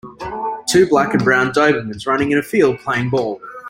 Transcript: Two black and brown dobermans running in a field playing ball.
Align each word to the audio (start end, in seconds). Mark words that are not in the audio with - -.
Two 0.67 0.87
black 0.89 1.13
and 1.13 1.23
brown 1.23 1.51
dobermans 1.51 2.07
running 2.07 2.31
in 2.31 2.39
a 2.39 2.41
field 2.41 2.79
playing 2.79 3.11
ball. 3.11 3.39